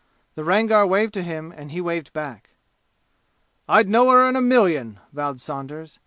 [0.33, 2.49] The Rangar waved to him and he waved back.
[3.69, 5.99] "I'd know her in a million!" vowed Saunders.